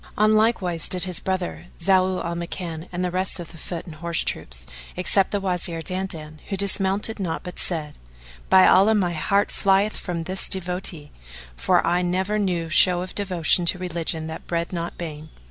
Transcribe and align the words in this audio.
On 0.17 0.33
like 0.35 0.63
wise 0.63 0.89
did 0.89 1.03
his 1.03 1.19
brother, 1.19 1.67
Zau 1.77 2.25
al 2.25 2.33
Makan, 2.33 2.87
and 2.91 3.05
the 3.05 3.11
rest 3.11 3.39
of 3.39 3.51
the 3.51 3.59
foot 3.59 3.85
and 3.85 3.93
horse 3.93 4.23
troops; 4.23 4.65
except 4.97 5.29
the 5.29 5.39
Wazir 5.39 5.83
Dandan, 5.83 6.39
who 6.49 6.57
dismounted 6.57 7.19
not 7.19 7.43
but 7.43 7.59
said, 7.59 7.99
"By 8.49 8.65
Allah, 8.67 8.95
my 8.95 9.13
heart 9.13 9.51
flieth 9.51 9.93
from 9.95 10.23
this 10.23 10.49
devotee, 10.49 11.11
for 11.55 11.85
I 11.85 12.01
never 12.01 12.39
knew 12.39 12.67
show 12.67 13.03
of 13.03 13.13
devotion 13.13 13.63
to 13.67 13.77
religion 13.77 14.25
that 14.25 14.47
bred 14.47 14.73
not 14.73 14.97
bane. 14.97 15.29